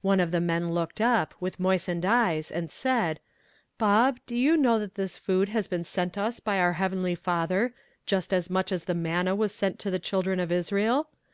One 0.00 0.18
of 0.18 0.30
the 0.30 0.40
men 0.40 0.72
looked 0.72 0.98
up, 0.98 1.34
with 1.40 1.60
moistened 1.60 2.06
eyes, 2.06 2.50
and 2.50 2.70
said: 2.70 3.20
"Bob, 3.76 4.18
do 4.26 4.34
you 4.34 4.56
know 4.56 4.78
that 4.78 4.94
this 4.94 5.18
food 5.18 5.50
has 5.50 5.68
been 5.68 5.84
sent 5.84 6.16
us 6.16 6.40
by 6.40 6.58
our 6.58 6.72
heavenly 6.72 7.14
Father, 7.14 7.74
just 8.06 8.32
as 8.32 8.48
much 8.48 8.72
as 8.72 8.84
the 8.84 8.94
manna 8.94 9.36
was 9.36 9.52
sent 9.54 9.78
to 9.80 9.90
the 9.90 9.98
Children 9.98 10.40
of 10.40 10.50
Israel? 10.50 11.08